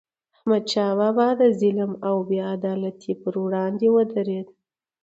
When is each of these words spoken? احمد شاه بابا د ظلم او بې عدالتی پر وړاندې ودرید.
احمد 0.35 0.63
شاه 0.71 0.93
بابا 0.99 1.27
د 1.39 1.41
ظلم 1.61 1.91
او 2.07 2.15
بې 2.27 2.39
عدالتی 2.53 3.11
پر 3.21 3.33
وړاندې 3.43 3.87
ودرید. 3.95 4.47